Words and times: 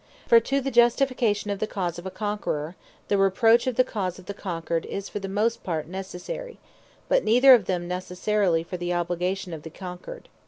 For 0.27 0.39
to 0.39 0.61
the 0.61 0.71
Justification 0.71 1.51
of 1.51 1.59
the 1.59 1.67
Cause 1.67 1.99
of 1.99 2.07
a 2.07 2.09
Conqueror, 2.09 2.75
the 3.07 3.19
Reproach 3.19 3.67
of 3.67 3.75
the 3.75 3.83
Cause 3.83 4.17
of 4.17 4.25
the 4.25 4.33
Conquered, 4.33 4.83
is 4.87 5.07
for 5.09 5.19
the 5.19 5.29
most 5.29 5.61
part 5.63 5.85
necessary: 5.87 6.57
but 7.07 7.23
neither 7.23 7.53
of 7.53 7.65
them 7.65 7.87
necessary 7.87 8.63
for 8.63 8.77
the 8.77 8.93
Obligation 8.95 9.53
of 9.53 9.61
the 9.61 9.69
Conquered. 9.69 10.27